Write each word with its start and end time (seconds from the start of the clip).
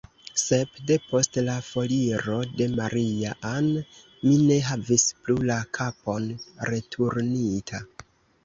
Sed, 0.43 0.77
depost 0.91 1.37
la 1.49 1.57
foriro 1.65 2.37
de 2.61 2.67
Maria-Ann, 2.79 3.69
mi 4.25 4.33
ne 4.47 4.57
havis 4.71 5.07
plu 5.23 5.37
la 5.51 5.61
kapon 5.81 6.27
returnita. 6.73 7.85